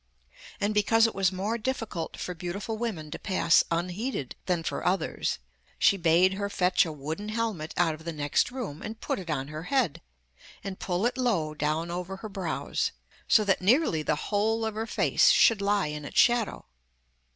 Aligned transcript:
And 0.59 0.73
because 0.73 1.05
it 1.05 1.13
was 1.13 1.31
more 1.31 1.59
difficult 1.59 2.17
for 2.17 2.33
beautiful 2.33 2.75
women 2.75 3.11
to 3.11 3.19
pass 3.19 3.63
unheeded 3.69 4.35
than 4.47 4.63
for 4.63 4.83
others, 4.83 5.37
she 5.77 5.95
bade 5.95 6.33
her 6.33 6.49
fetch 6.49 6.87
a 6.87 6.91
wooden 6.91 7.29
helmet 7.29 7.71
out 7.77 7.93
of 7.93 8.03
the 8.03 8.11
next 8.11 8.49
room, 8.49 8.81
and 8.81 8.99
put 8.99 9.19
it 9.19 9.29
on 9.29 9.49
her 9.49 9.61
head, 9.65 10.01
and 10.63 10.79
pull 10.79 11.05
it 11.05 11.19
low 11.19 11.53
down 11.53 11.91
over 11.91 12.15
her 12.15 12.29
brows, 12.29 12.91
so 13.27 13.43
that 13.43 13.61
nearly 13.61 14.01
the 14.01 14.15
whole 14.15 14.65
of 14.65 14.73
her 14.73 14.87
face 14.87 15.29
should 15.29 15.61
lie 15.61 15.85
in 15.85 16.03
its 16.03 16.19
shadow. 16.19 16.65